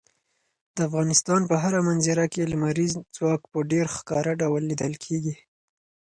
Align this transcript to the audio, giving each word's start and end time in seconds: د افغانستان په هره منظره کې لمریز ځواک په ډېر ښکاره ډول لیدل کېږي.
د 0.75 0.77
افغانستان 0.87 1.41
په 1.49 1.55
هره 1.63 1.79
منظره 1.87 2.25
کې 2.33 2.49
لمریز 2.53 2.93
ځواک 3.15 3.41
په 3.51 3.57
ډېر 3.71 3.85
ښکاره 3.95 4.33
ډول 4.41 4.61
لیدل 4.71 4.93
کېږي. 5.03 5.35